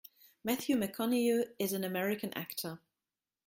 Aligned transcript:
Matthew 0.43 0.77
McConaughey 0.77 1.53
is 1.59 1.73
an 1.73 1.83
American 1.83 2.33
actor. 2.33 2.79